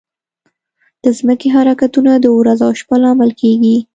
[1.03, 3.77] د ځمکې حرکتونه د ورځ او شپه لامل کېږي.